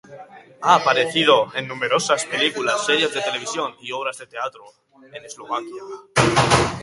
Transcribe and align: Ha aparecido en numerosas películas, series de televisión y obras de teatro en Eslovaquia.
Ha 0.63 0.75
aparecido 0.77 1.51
en 1.53 1.67
numerosas 1.67 2.25
películas, 2.25 2.87
series 2.87 3.13
de 3.13 3.21
televisión 3.21 3.75
y 3.81 3.91
obras 3.91 4.17
de 4.17 4.25
teatro 4.25 4.63
en 5.13 5.23
Eslovaquia. 5.23 5.83